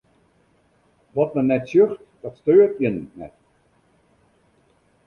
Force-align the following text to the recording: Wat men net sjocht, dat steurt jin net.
Wat 1.15 1.33
men 1.35 1.47
net 1.51 1.69
sjocht, 1.73 2.01
dat 2.21 2.39
steurt 2.41 2.75
jin 2.81 2.97
net. 3.19 3.35